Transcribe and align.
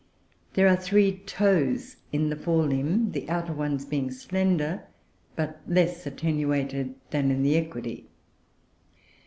There 0.53 0.67
are 0.67 0.75
three 0.77 1.17
toes 1.27 1.97
in 2.11 2.31
the 2.31 2.35
fore 2.35 2.63
limb, 2.65 3.11
the 3.11 3.29
outer 3.29 3.53
ones 3.53 3.85
being 3.85 4.09
slender, 4.09 4.87
but 5.35 5.61
less 5.67 6.07
attenuated 6.07 6.95
than 7.11 7.29
in 7.29 7.43
the 7.43 7.53
Equidoe. 7.53 8.05